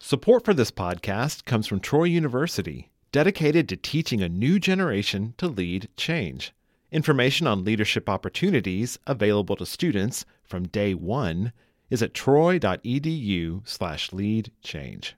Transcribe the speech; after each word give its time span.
Support 0.00 0.44
for 0.44 0.52
this 0.52 0.70
podcast 0.70 1.44
comes 1.44 1.66
from 1.66 1.80
Troy 1.80 2.04
University, 2.04 2.90
dedicated 3.12 3.68
to 3.68 3.76
teaching 3.76 4.20
a 4.22 4.28
new 4.28 4.58
generation 4.58 5.34
to 5.38 5.46
lead 5.46 5.88
change. 5.96 6.52
Information 6.90 7.46
on 7.46 7.64
leadership 7.64 8.08
opportunities 8.08 8.98
available 9.06 9.56
to 9.56 9.64
students 9.64 10.26
from 10.42 10.68
day 10.68 10.94
one 10.94 11.52
is 11.90 12.02
at 12.02 12.12
troy.edu 12.12 13.66
slash 13.66 14.12
lead 14.12 14.52
change. 14.62 15.16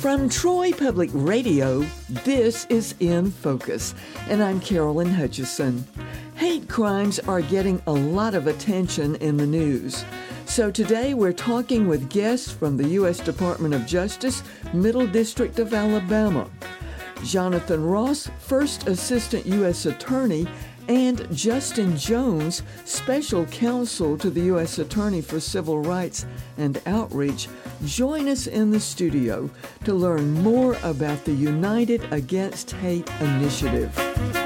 From 0.00 0.28
Troy 0.28 0.70
Public 0.72 1.10
Radio, 1.12 1.84
this 2.08 2.66
is 2.66 2.94
In 3.00 3.30
Focus, 3.30 3.94
and 4.28 4.42
I'm 4.42 4.60
Carolyn 4.60 5.08
Hutcheson. 5.08 5.82
Hate 6.36 6.68
crimes 6.68 7.18
are 7.20 7.40
getting 7.40 7.80
a 7.86 7.92
lot 7.92 8.34
of 8.34 8.46
attention 8.46 9.16
in 9.16 9.36
the 9.36 9.46
news. 9.46 10.04
So 10.54 10.70
today 10.70 11.14
we're 11.14 11.32
talking 11.32 11.88
with 11.88 12.08
guests 12.08 12.52
from 12.52 12.76
the 12.76 12.86
U.S. 12.90 13.18
Department 13.18 13.74
of 13.74 13.86
Justice, 13.86 14.44
Middle 14.72 15.04
District 15.04 15.58
of 15.58 15.74
Alabama. 15.74 16.48
Jonathan 17.24 17.84
Ross, 17.84 18.30
First 18.38 18.86
Assistant 18.86 19.46
U.S. 19.46 19.86
Attorney, 19.86 20.46
and 20.86 21.26
Justin 21.36 21.96
Jones, 21.96 22.62
Special 22.84 23.46
Counsel 23.46 24.16
to 24.16 24.30
the 24.30 24.42
U.S. 24.42 24.78
Attorney 24.78 25.22
for 25.22 25.40
Civil 25.40 25.80
Rights 25.80 26.24
and 26.56 26.80
Outreach, 26.86 27.48
join 27.84 28.28
us 28.28 28.46
in 28.46 28.70
the 28.70 28.78
studio 28.78 29.50
to 29.82 29.92
learn 29.92 30.34
more 30.34 30.76
about 30.84 31.24
the 31.24 31.32
United 31.32 32.00
Against 32.12 32.70
Hate 32.70 33.10
initiative. 33.20 34.43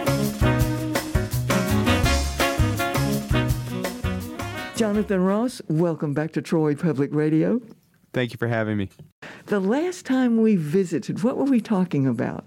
Jonathan 4.78 5.24
Ross, 5.24 5.60
welcome 5.66 6.14
back 6.14 6.30
to 6.34 6.40
Troy 6.40 6.76
Public 6.76 7.12
Radio. 7.12 7.60
Thank 8.12 8.30
you 8.30 8.36
for 8.38 8.46
having 8.46 8.76
me. 8.76 8.88
The 9.46 9.58
last 9.58 10.06
time 10.06 10.40
we 10.40 10.54
visited, 10.54 11.24
what 11.24 11.36
were 11.36 11.46
we 11.46 11.60
talking 11.60 12.06
about? 12.06 12.44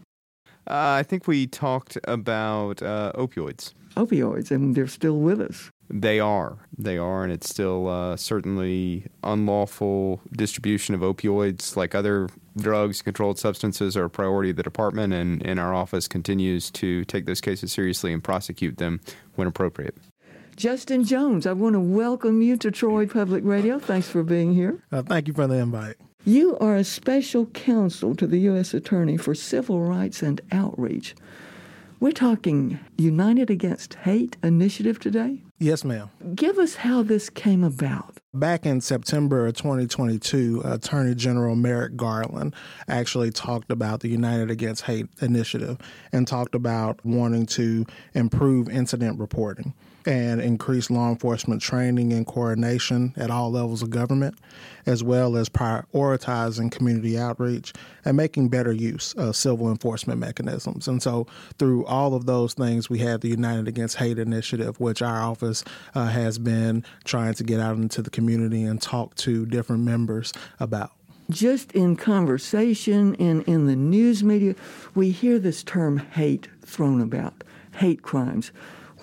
Uh, 0.66 0.96
I 0.96 1.04
think 1.04 1.28
we 1.28 1.46
talked 1.46 1.98
about 2.06 2.82
uh, 2.82 3.12
opioids. 3.16 3.74
Opioids, 3.98 4.50
and 4.50 4.76
they're 4.76 4.88
still 4.88 5.18
with 5.18 5.42
us. 5.42 5.72
They 5.90 6.22
are. 6.22 6.58
They 6.78 6.98
are, 6.98 7.26
and 7.26 7.34
it's 7.34 7.50
still 7.50 7.90
uh, 7.90 8.16
certainly 8.16 9.08
unlawful 9.26 10.22
distribution 10.32 10.96
of 10.96 11.02
opioids, 11.02 11.76
like 11.76 11.94
other 11.94 12.30
drugs, 12.56 13.02
controlled 13.02 13.40
substances, 13.40 13.98
are 13.98 14.06
a 14.06 14.10
priority 14.10 14.52
of 14.52 14.56
the 14.56 14.64
department, 14.64 15.12
and, 15.12 15.46
and 15.46 15.60
our 15.60 15.74
office 15.74 16.08
continues 16.08 16.72
to 16.72 17.04
take 17.04 17.26
those 17.26 17.42
cases 17.42 17.74
seriously 17.74 18.14
and 18.14 18.24
prosecute 18.24 18.78
them 18.78 19.02
when 19.36 19.50
appropriate. 19.50 19.98
Justin 20.62 21.04
Jones, 21.04 21.48
I 21.48 21.54
want 21.54 21.74
to 21.74 21.80
welcome 21.80 22.44
you 22.44 22.56
to 22.58 22.70
Troy 22.70 23.08
Public 23.08 23.44
Radio. 23.44 23.80
Thanks 23.80 24.08
for 24.08 24.22
being 24.22 24.54
here. 24.54 24.78
Uh, 24.92 25.02
thank 25.02 25.28
you 25.28 25.34
for 25.34 25.48
the 25.48 25.56
invite. 25.56 25.96
You 26.24 26.56
are 26.60 26.76
a 26.76 26.84
special 26.84 27.48
counsel 27.48 28.14
to 28.18 28.28
the 28.28 28.38
U.S. 28.42 28.76
Attorney 28.76 29.18
for 29.18 29.34
Civil 29.34 29.82
Rights 29.82 30.22
and 30.22 30.40
Outreach. 30.52 31.16
We're 32.00 32.12
talking 32.12 32.80
United 33.00 33.50
Against 33.50 33.96
Hate 33.96 34.38
initiative 34.44 35.00
today? 35.00 35.42
Yes, 35.58 35.84
ma'am. 35.84 36.12
Give 36.36 36.60
us 36.60 36.76
how 36.76 37.02
this 37.02 37.32
came 37.32 37.64
about. 37.64 38.18
Back 38.36 38.68
in 38.68 38.82
September 38.82 39.48
of 39.48 39.56
2022, 39.56 40.62
Attorney 40.64 41.16
General 41.16 41.56
Merrick 41.56 41.96
Garland 41.96 42.54
actually 42.88 43.32
talked 43.32 43.72
about 43.72 44.02
the 44.02 44.10
United 44.10 44.52
Against 44.52 44.84
Hate 44.84 45.08
initiative 45.22 45.80
and 46.12 46.28
talked 46.28 46.54
about 46.54 47.04
wanting 47.04 47.48
to 47.48 47.88
improve 48.14 48.70
incident 48.70 49.20
reporting 49.20 49.74
and 50.06 50.42
increase 50.42 50.90
law 50.90 51.10
enforcement 51.10 51.62
training 51.62 52.14
and 52.14 52.26
coordination 52.26 53.14
at 53.18 53.30
all 53.30 53.52
levels 53.52 53.82
of 53.82 53.90
government, 53.90 54.36
as 54.86 55.04
well 55.04 55.36
as 55.38 55.50
prioritizing 55.50 56.72
community 56.72 57.18
outreach 57.18 57.74
and 58.06 58.18
making 58.18 58.50
better 58.50 58.72
use 58.72 59.14
of 59.14 59.36
civil 59.36 59.70
enforcement 59.70 60.20
mechanisms. 60.20 60.88
And 60.88 61.02
so, 61.02 61.28
through 61.60 61.86
all 61.86 62.14
of 62.14 62.26
those 62.26 62.54
things, 62.54 62.90
we 62.90 63.00
have 63.00 63.22
the 63.22 63.30
United 63.30 63.68
Against 63.68 63.98
Hate 63.98 64.20
initiative, 64.20 64.80
which 64.80 65.02
our 65.02 65.22
office 65.22 65.64
uh, 65.94 66.08
has 66.08 66.40
been 66.40 66.84
trying 67.04 67.34
to 67.36 67.44
get 67.44 67.60
out 67.60 67.78
into 67.78 68.02
the 68.02 68.10
community 68.10 68.64
and 68.64 68.82
talk 68.82 69.16
to 69.16 69.46
different 69.46 69.84
members 69.84 70.34
about 70.60 70.92
just 71.32 71.72
in 71.72 71.96
conversation 71.96 73.16
and 73.16 73.42
in 73.44 73.66
the 73.66 73.76
news 73.76 74.24
media, 74.24 74.54
we 74.94 75.12
hear 75.12 75.40
this 75.40 75.64
term 75.64 75.98
hate 75.98 76.50
thrown 76.62 77.02
about, 77.02 77.44
hate 77.78 78.02
crimes. 78.02 78.52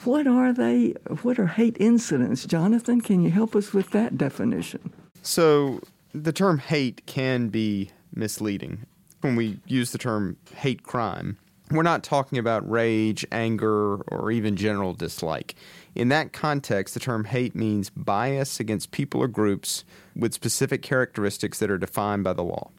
What 0.09 0.27
are 0.27 0.55
they? 0.55 0.95
What 1.21 1.39
are 1.39 1.49
hate 1.49 1.77
incidents? 1.79 2.47
Jonathan, 2.47 3.03
can 3.03 3.21
you 3.21 3.31
help 3.31 3.55
us 3.55 3.75
with 3.75 3.91
that 3.91 4.17
definition? 4.17 4.91
So, 5.21 5.83
the 6.15 6.33
term 6.33 6.57
hate 6.57 7.05
can 7.05 7.49
be 7.51 7.91
misleading. 8.15 8.87
When 9.21 9.37
we 9.37 9.61
use 9.67 9.93
the 9.93 9.99
term 9.99 10.39
hate 10.57 10.83
crime, 10.83 11.37
we're 11.71 11.83
not 11.83 12.03
talking 12.03 12.39
about 12.39 12.67
rage, 12.71 13.27
anger, 13.31 13.97
or 13.97 14.31
even 14.31 14.57
general 14.57 14.95
dislike. 14.95 15.55
In 15.95 16.09
that 16.09 16.33
context, 16.33 16.95
the 16.95 17.01
term 17.01 17.25
hate 17.25 17.55
means 17.55 17.91
bias 17.91 18.61
against 18.61 18.93
people 18.93 19.21
or 19.21 19.29
groups 19.29 19.85
with 20.17 20.33
specific 20.33 20.81
characteristics 20.81 21.59
that 21.59 21.71
are 21.71 21.77
defined 21.77 22.25
by 22.25 22.33
the 22.33 22.43
law. 22.43 22.71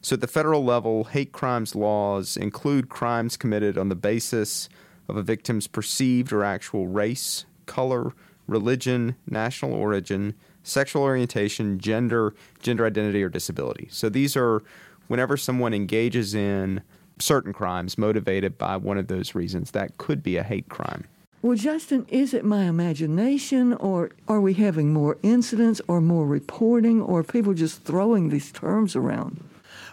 So, 0.00 0.14
at 0.14 0.22
the 0.22 0.26
federal 0.26 0.64
level, 0.64 1.04
hate 1.04 1.32
crimes 1.32 1.74
laws 1.74 2.34
include 2.38 2.88
crimes 2.88 3.36
committed 3.36 3.76
on 3.76 3.90
the 3.90 3.94
basis 3.94 4.70
of 5.08 5.16
a 5.16 5.22
victim's 5.22 5.66
perceived 5.66 6.32
or 6.32 6.44
actual 6.44 6.86
race, 6.86 7.46
color, 7.66 8.12
religion, 8.46 9.16
national 9.26 9.72
origin, 9.72 10.34
sexual 10.62 11.02
orientation, 11.02 11.78
gender, 11.78 12.34
gender 12.62 12.86
identity, 12.86 13.22
or 13.22 13.28
disability. 13.28 13.88
So 13.90 14.08
these 14.08 14.36
are 14.36 14.62
whenever 15.06 15.36
someone 15.36 15.74
engages 15.74 16.34
in 16.34 16.82
certain 17.18 17.52
crimes 17.52 17.98
motivated 17.98 18.58
by 18.58 18.76
one 18.76 18.98
of 18.98 19.08
those 19.08 19.34
reasons, 19.34 19.72
that 19.72 19.98
could 19.98 20.22
be 20.22 20.36
a 20.36 20.42
hate 20.42 20.68
crime. 20.68 21.04
Well, 21.40 21.56
Justin, 21.56 22.04
is 22.08 22.34
it 22.34 22.44
my 22.44 22.64
imagination, 22.64 23.72
or 23.74 24.10
are 24.26 24.40
we 24.40 24.54
having 24.54 24.92
more 24.92 25.18
incidents, 25.22 25.80
or 25.86 26.00
more 26.00 26.26
reporting, 26.26 27.00
or 27.00 27.22
people 27.22 27.54
just 27.54 27.84
throwing 27.84 28.28
these 28.28 28.50
terms 28.50 28.96
around? 28.96 29.44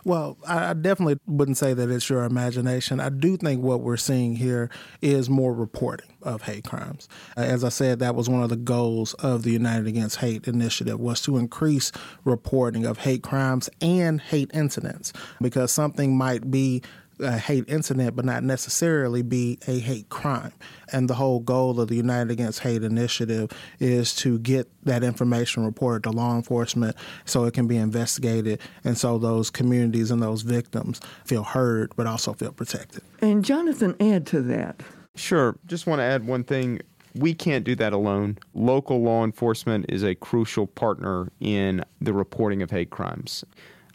Well, 0.05 0.38
I 0.47 0.75
definitely 0.75 1.19
wouldn't 1.25 1.57
say 1.57 1.73
that 1.73 1.89
it's 1.89 2.11
your 2.11 2.25
imagination. 2.25 2.99
I 2.99 3.09
do 3.09 3.38
think 3.38 3.63
what 3.63 3.81
we're 3.81 3.97
seeing 3.97 4.35
here 4.35 4.69
is 5.01 5.31
more 5.31 5.51
reporting 5.51 6.11
of 6.21 6.43
hate 6.43 6.63
crimes. 6.63 7.09
As 7.35 7.63
I 7.63 7.69
said, 7.69 7.97
that 7.99 8.13
was 8.13 8.29
one 8.29 8.43
of 8.43 8.49
the 8.49 8.55
goals 8.55 9.16
of 9.16 9.41
the 9.41 9.49
United 9.49 9.88
Against 9.88 10.17
Hate 10.17 10.47
initiative 10.47 10.99
was 10.99 11.21
to 11.21 11.38
increase 11.38 11.91
reporting 12.23 12.85
of 12.85 12.99
hate 12.99 13.23
crimes 13.23 13.67
and 13.81 14.21
hate 14.21 14.51
incidents 14.53 15.11
because 15.41 15.71
something 15.71 16.16
might 16.16 16.51
be 16.51 16.83
a 17.20 17.38
hate 17.38 17.66
incident, 17.68 18.16
but 18.16 18.26
not 18.26 18.44
necessarily 18.44 19.22
be 19.22 19.59
a 19.68 19.80
hate 19.80 20.09
crime. 20.09 20.53
And 20.92 21.09
the 21.09 21.16
whole 21.16 21.40
goal 21.40 21.80
of 21.80 21.88
the 21.88 21.96
United 21.96 22.31
Against 22.31 22.59
Hate 22.59 22.84
initiative 22.84 23.52
is 23.80 24.16
to 24.18 24.40
get 24.40 24.70
that 24.84 25.03
information 25.03 25.66
reported 25.66 26.03
to 26.03 26.12
law 26.12 26.36
enforcement 26.36 26.96
so 27.26 27.46
it 27.46 27.53
can 27.53 27.68
be 27.68 27.78
investigated 27.78 28.59
and 28.84 28.98
so 28.98 29.18
those 29.18 29.50
communities 29.50 30.12
and 30.12 30.22
those 30.22 30.42
victims 30.42 31.02
feel 31.26 31.44
heard 31.44 31.94
but 31.96 32.08
also 32.08 32.34
feel 32.34 32.52
protected. 32.52 33.03
And 33.22 33.44
Jonathan, 33.44 33.96
add 34.00 34.26
to 34.28 34.42
that. 34.44 34.82
Sure. 35.16 35.58
Just 35.66 35.88
want 35.88 36.00
to 36.00 36.03
add 36.03 36.28
one 36.28 36.44
thing. 36.44 36.82
We 37.16 37.34
can't 37.34 37.64
do 37.64 37.76
that 37.76 37.94
alone. 37.94 38.38
Local 38.53 39.02
law 39.02 39.24
enforcement 39.24 39.86
is 39.88 40.03
a 40.03 40.16
crucial 40.16 40.68
partner 40.68 41.32
in 41.40 41.84
the 42.02 42.12
reporting 42.12 42.62
of 42.62 42.72
hate 42.72 42.90
crimes. 42.90 43.46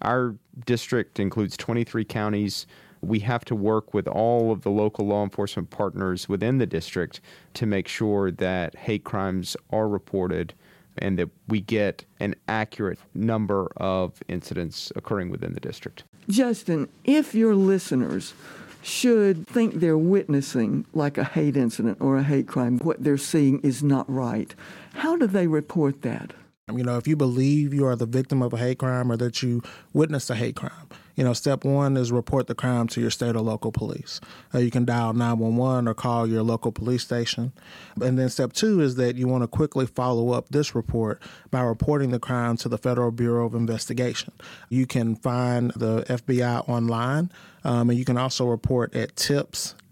Our 0.02 0.34
district 0.64 1.20
includes 1.20 1.56
23 1.56 2.04
counties 2.06 2.66
we 3.02 3.20
have 3.20 3.44
to 3.46 3.54
work 3.54 3.94
with 3.94 4.06
all 4.06 4.52
of 4.52 4.62
the 4.62 4.70
local 4.70 5.06
law 5.06 5.24
enforcement 5.24 5.70
partners 5.70 6.28
within 6.28 6.58
the 6.58 6.66
district 6.66 7.20
to 7.54 7.66
make 7.66 7.88
sure 7.88 8.30
that 8.30 8.74
hate 8.74 9.04
crimes 9.04 9.56
are 9.70 9.88
reported 9.88 10.54
and 10.98 11.18
that 11.18 11.28
we 11.48 11.60
get 11.60 12.04
an 12.18 12.34
accurate 12.48 12.98
number 13.14 13.68
of 13.76 14.22
incidents 14.28 14.92
occurring 14.96 15.30
within 15.30 15.54
the 15.54 15.60
district. 15.60 16.04
Justin, 16.28 16.88
if 17.04 17.34
your 17.34 17.54
listeners 17.54 18.34
should 18.82 19.46
think 19.46 19.74
they're 19.74 19.98
witnessing 19.98 20.84
like 20.94 21.18
a 21.18 21.24
hate 21.24 21.56
incident 21.56 21.98
or 22.00 22.16
a 22.16 22.22
hate 22.22 22.48
crime, 22.48 22.78
what 22.78 23.02
they're 23.02 23.18
seeing 23.18 23.60
is 23.60 23.82
not 23.82 24.08
right, 24.10 24.54
how 24.94 25.16
do 25.16 25.26
they 25.26 25.46
report 25.46 26.02
that? 26.02 26.32
You 26.72 26.84
know, 26.84 26.96
if 26.96 27.08
you 27.08 27.16
believe 27.16 27.74
you 27.74 27.84
are 27.86 27.96
the 27.96 28.06
victim 28.06 28.42
of 28.42 28.52
a 28.52 28.58
hate 28.58 28.78
crime 28.78 29.10
or 29.10 29.16
that 29.16 29.42
you 29.42 29.62
witnessed 29.92 30.30
a 30.30 30.34
hate 30.34 30.56
crime, 30.56 30.88
You 31.16 31.24
know, 31.24 31.32
step 31.32 31.64
one 31.64 31.96
is 31.96 32.12
report 32.12 32.46
the 32.46 32.54
crime 32.54 32.86
to 32.88 33.00
your 33.00 33.10
state 33.10 33.36
or 33.36 33.40
local 33.40 33.72
police. 33.72 34.20
Uh, 34.54 34.58
you 34.58 34.70
can 34.70 34.84
dial 34.84 35.12
911 35.12 35.88
or 35.88 35.94
call 35.94 36.26
your 36.26 36.42
local 36.42 36.72
police 36.72 37.02
station. 37.02 37.52
And 38.00 38.18
then 38.18 38.28
step 38.28 38.52
two 38.52 38.80
is 38.80 38.96
that 38.96 39.16
you 39.16 39.28
want 39.28 39.42
to 39.42 39.48
quickly 39.48 39.86
follow 39.86 40.32
up 40.32 40.48
this 40.48 40.74
report 40.74 41.20
by 41.50 41.60
reporting 41.62 42.10
the 42.10 42.18
crime 42.18 42.56
to 42.58 42.68
the 42.68 42.78
Federal 42.78 43.10
Bureau 43.10 43.46
of 43.46 43.54
Investigation. 43.54 44.32
You 44.68 44.86
can 44.86 45.16
find 45.16 45.72
the 45.72 46.02
FBI 46.02 46.68
online, 46.68 47.30
um, 47.64 47.90
and 47.90 47.98
you 47.98 48.04
can 48.04 48.16
also 48.16 48.46
report 48.46 48.94
at 48.94 49.16
tips.fbi.gov. 49.16 49.82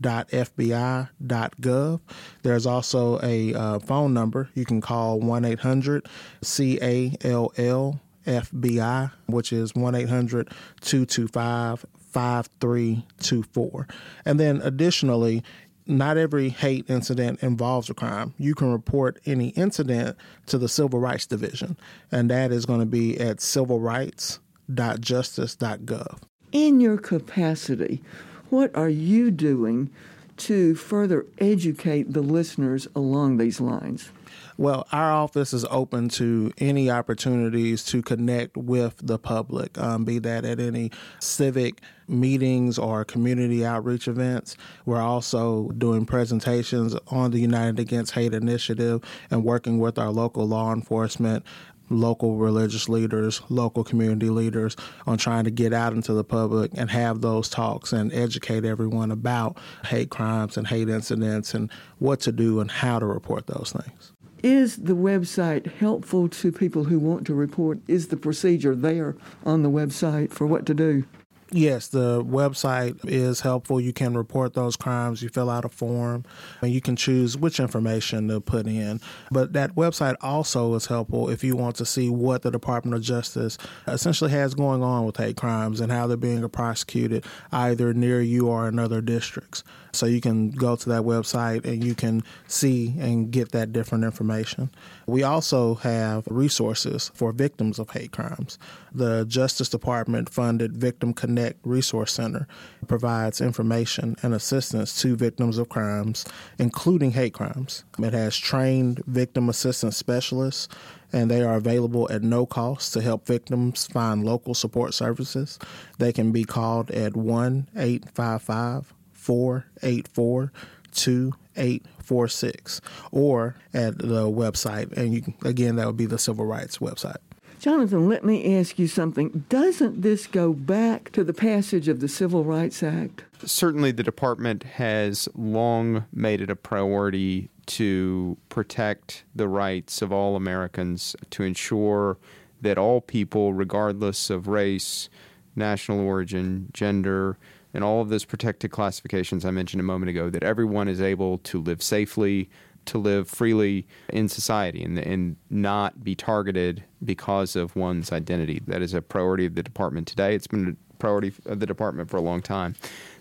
There's 2.43 2.67
also 2.67 3.21
a 3.23 3.55
uh, 3.55 3.79
phone 3.81 4.15
number 4.15 4.49
you 4.55 4.65
can 4.65 4.81
call 4.81 5.21
1 5.21 5.45
800 5.45 6.07
CALL 6.43 8.01
FBI, 8.27 9.13
which 9.27 9.53
is 9.53 9.75
1 9.75 9.95
800 9.95 10.49
225 10.81 11.85
5324. 12.11 13.87
And 14.25 14.41
then 14.41 14.61
additionally, 14.63 15.45
not 15.87 16.17
every 16.19 16.51
hate 16.51 16.85
incident 16.89 17.43
involves 17.43 17.89
a 17.89 17.95
crime. 17.95 18.35
You 18.39 18.55
can 18.55 18.71
report 18.71 19.19
any 19.25 19.49
incident 19.51 20.17
to 20.47 20.59
the 20.59 20.69
Civil 20.69 21.01
Rights 21.01 21.27
Division, 21.27 21.79
and 22.13 22.31
that 22.31 22.53
is 22.53 22.67
going 22.67 22.81
to 22.81 22.87
be 22.87 23.19
at 23.19 23.39
civilrights.justice.gov. 23.39 26.19
In 26.53 26.81
your 26.81 26.99
capacity, 26.99 28.03
what 28.51 28.75
are 28.77 28.89
you 28.89 29.31
doing 29.31 29.91
to 30.39 30.75
further 30.75 31.27
educate 31.39 32.13
the 32.13 32.23
listeners 32.23 32.89
along 32.95 33.39
these 33.39 33.61
lines? 33.61 34.11
Well, 34.59 34.89
our 34.91 35.13
office 35.13 35.53
is 35.53 35.65
open 35.71 36.09
to 36.11 36.53
any 36.59 36.91
opportunities 36.91 37.85
to 37.85 38.03
connect 38.03 38.57
with 38.57 38.97
the 39.01 39.17
public, 39.17 39.79
um, 39.79 40.05
be 40.05 40.19
that 40.19 40.45
at 40.45 40.59
any 40.59 40.91
civic 41.21 41.81
meetings 42.09 42.77
or 42.77 43.05
community 43.05 43.65
outreach 43.65 44.09
events. 44.09 44.57
We're 44.85 45.01
also 45.01 45.69
doing 45.79 46.07
presentations 46.07 46.97
on 47.07 47.31
the 47.31 47.39
United 47.39 47.79
Against 47.79 48.15
Hate 48.15 48.35
initiative 48.35 49.05
and 49.31 49.45
working 49.45 49.79
with 49.79 49.97
our 49.97 50.11
local 50.11 50.49
law 50.49 50.73
enforcement 50.73 51.45
local 51.91 52.37
religious 52.37 52.89
leaders, 52.89 53.41
local 53.49 53.85
community 53.85 54.29
leaders 54.29 54.77
on 55.07 55.17
trying 55.17 55.45
to 55.45 55.51
get 55.51 55.73
out 55.73 55.93
into 55.93 56.13
the 56.13 56.25
public 56.25 56.71
and 56.75 56.91
have 56.91 57.21
those 57.21 57.49
talks 57.49 57.93
and 57.93 58.13
educate 58.13 58.65
everyone 58.65 59.11
about 59.11 59.59
hate 59.87 60.11
crimes 60.11 60.57
and 60.57 60.67
hate 60.67 60.89
incidents 60.89 61.55
and 61.55 61.71
what 61.99 62.21
to 62.21 62.33
do 62.33 62.61
and 62.61 62.71
how 62.71 62.99
to 62.99 63.07
report 63.07 63.47
those 63.47 63.73
things. 63.73 64.13
Is 64.43 64.77
the 64.77 64.95
website 64.95 65.73
helpful 65.75 66.29
to 66.29 66.53
people 66.53 66.85
who 66.85 67.01
want 67.01 67.27
to 67.27 67.35
report? 67.35 67.81
Is 67.89 68.09
the 68.09 68.17
procedure 68.17 68.77
there 68.77 69.17
on 69.45 69.63
the 69.63 69.71
website 69.71 70.31
for 70.31 70.47
what 70.47 70.65
to 70.67 70.75
do? 70.75 71.05
Yes, 71.51 71.89
the 71.89 72.23
website 72.23 73.01
is 73.05 73.41
helpful. 73.41 73.81
You 73.81 73.95
can 73.95 74.15
report 74.15 74.53
those 74.53 74.77
crimes. 74.77 75.23
You 75.23 75.31
fill 75.31 75.49
out 75.49 75.65
a 75.65 75.71
form, 75.71 76.25
and 76.61 76.71
you 76.71 76.83
can 76.83 76.95
choose 76.95 77.39
which 77.39 77.59
information 77.59 78.29
to 78.29 78.41
put 78.41 78.67
in. 78.67 79.01
But 79.31 79.55
that 79.55 79.75
website 79.75 80.17
also 80.21 80.75
is 80.75 80.87
helpful 80.87 81.31
if 81.31 81.43
you 81.43 81.57
want 81.57 81.77
to 81.77 81.87
see 81.87 82.11
what 82.11 82.43
the 82.43 82.51
Department 82.51 82.95
of 82.97 83.03
Justice 83.03 83.57
essentially 83.87 84.31
has 84.31 84.55
going 84.55 84.83
on 84.83 85.07
with 85.07 85.17
hate 85.17 85.39
crimes 85.39 85.81
and 85.81 85.91
how 85.91 86.07
they're 86.07 86.19
being 86.19 86.47
prosecuted 86.51 87.25
either 87.51 87.95
near 87.95 88.21
you 88.21 88.49
or 88.49 88.69
in 88.69 88.79
other 88.79 89.01
districts. 89.01 89.65
So 89.93 90.07
you 90.07 90.21
can 90.21 90.51
go 90.51 90.77
to 90.77 90.89
that 90.89 91.03
website 91.03 91.65
and 91.65 91.83
you 91.83 91.95
can 91.95 92.23
see 92.47 92.95
and 92.99 93.31
get 93.31 93.53
that 93.53 93.73
different 93.73 94.05
information. 94.05 94.71
We 95.07 95.23
also 95.23 95.75
have 95.77 96.25
resources 96.29 97.11
for 97.15 97.33
victims 97.33 97.79
of 97.79 97.91
hate 97.91 98.13
crimes. 98.13 98.59
The 98.93 99.25
Justice 99.27 99.69
Department 99.69 100.29
funded 100.31 100.77
Victim 100.77 101.13
Connect 101.13 101.59
Resource 101.65 102.13
Center 102.13 102.47
provides 102.87 103.41
information 103.41 104.17
and 104.23 104.35
assistance 104.35 105.01
to 105.03 105.17
victims 105.17 105.59
of 105.59 105.69
crimes, 105.69 106.25
including 106.59 107.13
hate 107.13 107.35
crimes. 107.35 107.85
It 107.99 108.13
has 108.13 108.37
trained 108.37 109.03
victim 109.07 109.49
assistance 109.49 109.97
specialists 109.97 110.69
and 111.13 111.31
they 111.31 111.43
are 111.43 111.57
available 111.57 112.11
at 112.11 112.23
no 112.23 112.47
cost 112.47 112.93
to 112.93 113.01
help 113.01 113.27
victims 113.27 113.87
find 113.87 114.25
local 114.25 114.55
support 114.55 114.95
services. 114.95 115.59
They 115.99 116.13
can 116.13 116.33
be 116.33 116.45
called 116.45 116.91
at 116.91 117.17
1 117.17 117.69
855 117.75 118.95
484 119.29 120.53
2846 120.93 122.81
or 123.13 123.57
at 123.75 123.99
the 123.99 124.25
website. 124.25 124.91
And 124.97 125.13
you, 125.13 125.35
again, 125.45 125.77
that 125.77 125.87
would 125.87 125.99
be 125.99 126.07
the 126.07 126.19
civil 126.19 126.47
rights 126.47 126.79
website. 126.79 127.19
Jonathan, 127.61 128.09
let 128.09 128.25
me 128.25 128.57
ask 128.57 128.79
you 128.79 128.87
something. 128.87 129.45
Doesn't 129.51 130.01
this 130.01 130.27
go 130.27 130.55
back 130.55 131.13
to 131.13 131.25
the 131.25 131.35
passage 131.35 131.89
of 131.89 132.01
the 132.01 132.09
Civil 132.09 132.45
Rights 132.45 132.83
Act? 132.83 133.25
Certainly, 133.45 133.93
the 133.93 134.03
department 134.03 134.63
has 134.63 135.29
long 135.35 136.07
made 136.13 136.41
it 136.41 136.49
a 136.49 136.57
priority 136.57 137.51
to 137.67 138.39
protect 138.49 139.25
the 139.35 139.49
rights 139.49 140.01
of 140.01 140.11
all 140.13 140.37
Americans, 140.37 141.17
to 141.31 141.43
ensure 141.43 142.17
that 142.63 142.79
all 142.79 143.01
people, 143.03 143.53
regardless 143.53 144.31
of 144.31 144.47
race, 144.47 145.11
national 145.57 146.01
origin, 146.01 146.69
gender, 146.73 147.37
and 147.75 147.85
all 147.85 148.01
of 148.01 148.09
those 148.09 148.25
protected 148.25 148.71
classifications 148.71 149.45
I 149.45 149.51
mentioned 149.51 149.81
a 149.81 149.85
moment 149.85 150.11
ago, 150.11 150.31
that 150.31 150.43
everyone 150.43 150.89
is 150.89 151.01
able 151.01 151.39
to 151.39 151.61
live 151.61 151.83
safely, 151.83 152.49
to 152.87 152.99
live 152.99 153.29
freely 153.29 153.87
in 154.09 154.29
society, 154.29 154.83
and, 154.83 154.99
and 154.99 155.37
not 155.51 156.03
be 156.03 156.15
targeted 156.15 156.85
because 157.05 157.57
of 157.57 157.77
one's 157.77 158.13
identity. 158.13 158.63
That 158.67 158.83
is 158.83 158.95
a 158.95 159.03
priority 159.03 159.47
of 159.47 159.55
the 159.55 159.63
department 159.63 160.09
today. 160.09 160.35
It's 160.35 160.47
been 160.47 160.77
a 160.93 160.97
priority 160.97 161.33
of 161.47 161.61
the 161.61 161.67
department 161.67 162.11
for 162.11 162.17
a 162.17 162.23
long 162.23 162.43
time. 162.43 162.75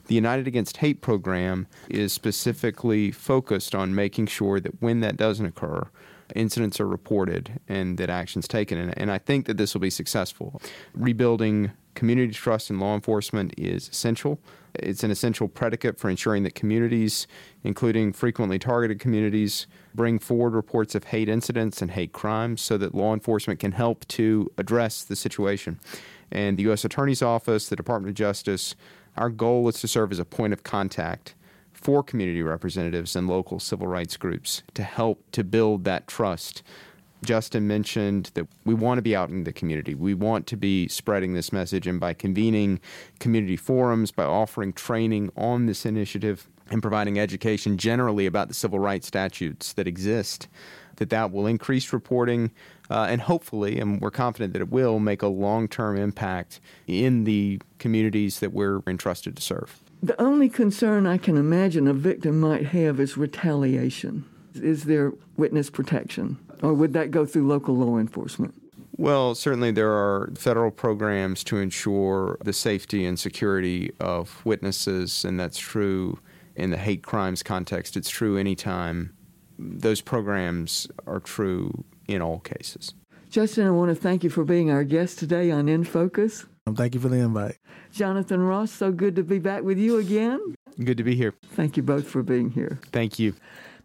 The 0.08 0.16
United 0.16 0.48
Against 0.48 0.78
Hate 0.78 1.02
program 1.02 1.68
is 1.90 2.14
specifically 2.14 3.12
focused 3.12 3.76
on 3.76 3.94
making 3.94 4.28
sure 4.28 4.60
that 4.62 4.82
when 4.82 5.02
that 5.02 5.18
doesn't 5.18 5.46
occur, 5.46 5.90
incidents 6.36 6.80
are 6.80 6.88
reported 6.88 7.60
and 7.68 7.98
that 7.98 8.10
action's 8.10 8.48
taken. 8.48 8.78
And, 8.78 8.98
and 8.98 9.12
I 9.12 9.18
think 9.18 9.46
that 9.48 9.58
this 9.58 9.74
will 9.74 9.82
be 9.82 9.90
successful. 9.90 10.62
Rebuilding 10.94 11.72
community 11.98 12.32
trust 12.32 12.70
in 12.70 12.80
law 12.80 12.94
enforcement 12.94 13.56
is 13.58 13.90
essential. 13.90 14.40
It's 14.76 15.04
an 15.04 15.10
essential 15.10 15.48
predicate 15.48 15.98
for 15.98 16.12
ensuring 16.12 16.44
that 16.44 16.54
communities, 16.54 17.26
including 17.64 18.14
frequently 18.14 18.60
targeted 18.60 19.00
communities, 19.00 19.66
bring 19.96 20.20
forward 20.20 20.54
reports 20.54 20.94
of 20.94 21.06
hate 21.06 21.28
incidents 21.28 21.82
and 21.82 21.90
hate 21.90 22.14
crimes 22.14 22.62
so 22.62 22.78
that 22.78 22.94
law 22.94 23.16
enforcement 23.16 23.60
can 23.60 23.72
help 23.72 24.08
to 24.10 24.48
address 24.60 25.04
the 25.04 25.16
situation. 25.16 25.80
And 26.32 26.56
the 26.56 26.64
U.S. 26.64 26.86
Attorney's 26.86 27.24
Office, 27.24 27.68
the 27.68 27.76
Department 27.76 28.12
of 28.12 28.16
Justice, 28.16 28.76
our 29.18 29.32
goal 29.32 29.68
is 29.68 29.82
to 29.82 29.88
serve 29.88 30.12
as 30.12 30.20
a 30.20 30.26
point 30.26 30.54
of 30.54 30.62
contact 30.62 31.34
for 31.74 32.04
community 32.04 32.44
representatives 32.44 33.16
and 33.16 33.28
local 33.28 33.60
civil 33.60 33.88
rights 33.88 34.18
groups 34.18 34.62
to 34.76 34.84
help 34.84 35.24
to 35.32 35.44
build 35.44 35.84
that 35.86 36.06
trust 36.06 36.62
Justin 37.24 37.68
mentioned 37.68 38.32
that 38.36 38.48
we 38.66 38.74
want 38.74 38.98
to 38.98 39.02
be 39.02 39.16
out 39.16 39.30
in 39.30 39.44
the 39.44 39.52
community. 39.52 39.96
We 39.96 40.14
want 40.14 40.48
to 40.48 40.58
be 40.58 40.88
spreading 40.88 41.34
this 41.34 41.52
message, 41.52 41.88
and 41.88 42.00
by 42.00 42.14
convening 42.14 42.80
community 43.20 43.58
forums, 43.58 44.12
by 44.12 44.24
offering 44.24 44.74
training 44.74 45.32
on 45.36 45.66
this 45.66 45.86
initiative, 45.86 46.48
and 46.70 46.82
providing 46.82 47.18
education 47.18 47.78
generally 47.78 48.26
about 48.26 48.50
the 48.50 48.54
civil 48.54 48.80
rights 48.80 49.08
statutes 49.08 49.74
that 49.74 49.88
exist, 49.88 50.48
that 50.98 51.10
that 51.10 51.32
will 51.32 51.48
increase 51.48 51.94
reporting 51.94 52.52
uh, 52.90 53.08
and 53.10 53.22
hopefully, 53.22 53.80
and 53.80 54.02
we're 54.02 54.12
confident 54.12 54.54
that 54.54 54.62
it 54.62 54.70
will, 54.70 55.00
make 55.00 55.22
a 55.22 55.28
long 55.28 55.68
term 55.68 55.98
impact 55.98 56.60
in 56.88 57.24
the 57.24 57.60
communities 57.80 58.40
that 58.40 58.54
we're 58.54 58.82
entrusted 58.88 59.36
to 59.36 59.42
serve. 59.42 59.80
The 60.02 60.20
only 60.22 60.50
concern 60.50 61.08
I 61.08 61.18
can 61.18 61.38
imagine 61.38 61.88
a 61.88 61.94
victim 61.94 62.40
might 62.40 62.68
have 62.68 63.00
is 63.00 63.18
retaliation. 63.18 64.26
Is 64.60 64.86
there 64.86 65.14
witness 65.36 65.70
protection? 65.70 66.38
Or 66.62 66.74
would 66.74 66.94
that 66.94 67.12
go 67.12 67.26
through 67.26 67.48
local 67.48 67.76
law 67.76 67.98
enforcement? 67.98 68.54
Well, 68.98 69.36
certainly 69.36 69.72
there 69.72 69.92
are 69.92 70.32
federal 70.36 70.72
programs 70.72 71.44
to 71.46 71.58
ensure 71.58 72.38
the 72.44 72.54
safety 72.54 73.06
and 73.06 73.20
security 73.20 73.92
of 74.00 74.44
witnesses, 74.44 75.24
and 75.24 75.40
that's 75.40 75.60
true 75.60 76.20
in 76.56 76.72
the 76.72 76.78
hate 76.78 77.04
crimes 77.04 77.44
context. 77.44 77.96
It's 77.96 78.10
true 78.10 78.38
anytime. 78.38 79.14
Those 79.60 80.02
programs 80.02 80.88
are 81.06 81.20
true 81.20 81.86
in 82.08 82.24
all 82.24 82.40
cases. 82.40 82.94
Justin, 83.30 83.68
I 83.68 83.72
want 83.72 83.90
to 83.90 83.96
thank 83.96 84.24
you 84.24 84.32
for 84.32 84.44
being 84.44 84.72
our 84.72 84.84
guest 84.84 85.20
today 85.20 85.52
on 85.52 85.70
In 85.70 85.84
Focus. 85.84 86.46
Um, 86.66 86.76
thank 86.76 86.96
you 86.96 87.00
for 87.00 87.10
the 87.10 87.18
invite. 87.18 87.58
Jonathan 87.92 88.42
Ross, 88.42 88.72
so 88.72 88.92
good 88.92 89.16
to 89.16 89.24
be 89.24 89.38
back 89.38 89.64
with 89.64 89.78
you 89.78 89.98
again. 89.98 90.56
Good 90.84 90.98
to 90.98 91.04
be 91.04 91.16
here. 91.16 91.34
Thank 91.54 91.78
you 91.78 91.84
both 91.84 92.08
for 92.08 92.24
being 92.24 92.50
here. 92.52 92.80
Thank 92.92 93.20
you. 93.20 93.36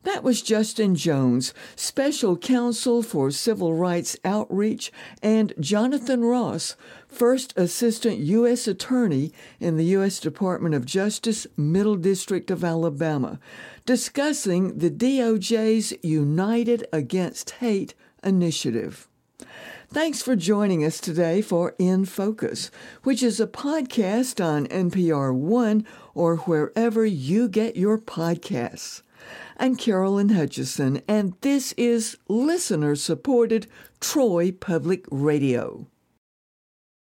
That 0.05 0.25
was 0.25 0.43
Justin 0.43 0.97
Jones, 0.97 1.55
Special 1.77 2.37
Counsel 2.37 3.05
for 3.05 3.31
Civil 3.31 3.75
Rights 3.75 4.17
Outreach, 4.25 4.91
and 5.23 5.53
Jonathan 5.61 6.25
Ross, 6.25 6.75
First 7.07 7.57
Assistant 7.57 8.19
U.S. 8.19 8.67
Attorney 8.67 9.33
in 9.61 9.77
the 9.77 9.85
U.S. 9.97 10.19
Department 10.19 10.75
of 10.75 10.87
Justice, 10.87 11.47
Middle 11.57 11.95
District 11.95 12.51
of 12.51 12.65
Alabama, 12.65 13.39
discussing 13.87 14.79
the 14.79 14.91
DOJ's 14.91 15.95
United 16.03 16.85
Against 16.93 17.51
Hate 17.51 17.95
initiative. 18.25 19.09
Thanks 19.89 20.21
for 20.21 20.35
joining 20.35 20.85
us 20.85 20.99
today 20.99 21.43
for 21.43 21.77
In 21.79 22.07
Focus, 22.07 22.73
which 23.05 23.23
is 23.23 23.39
a 23.39 23.47
podcast 23.47 24.45
on 24.45 24.67
NPR 24.67 25.33
One 25.33 25.87
or 26.13 26.39
wherever 26.39 27.07
you 27.07 27.49
get 27.49 27.77
your 27.77 27.99
podcasts. 27.99 29.03
I'm 29.59 29.77
Carolyn 29.77 30.31
Hutcheson, 30.31 31.03
and 31.07 31.35
this 31.43 31.73
is 31.77 32.17
listener 32.29 32.97
supported 32.97 33.67
Troy 34.01 34.51
Public 34.51 35.05
Radio. 35.11 35.87